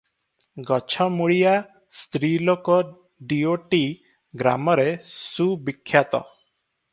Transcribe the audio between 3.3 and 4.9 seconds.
ଦିଓଟି ଗ୍ରାମରେ